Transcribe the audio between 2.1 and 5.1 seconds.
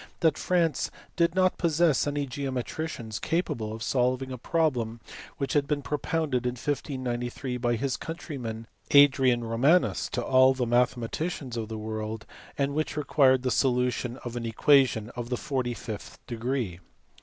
geometricians capable of solving a problem